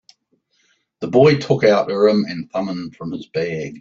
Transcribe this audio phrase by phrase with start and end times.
[1.01, 3.69] The boy took out Urim and Thummim from his bag.